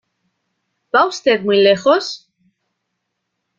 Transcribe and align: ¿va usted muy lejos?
¿va 0.95 1.05
usted 1.05 1.41
muy 1.41 1.61
lejos? 1.61 2.27